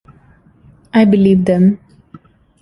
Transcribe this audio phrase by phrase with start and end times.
[0.95, 1.79] I believe them.